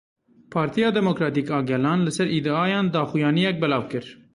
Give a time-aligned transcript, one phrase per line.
[0.53, 4.05] Partiya Demokratîk a Gelan li ser îdiayan daxuyaniyek belav kir.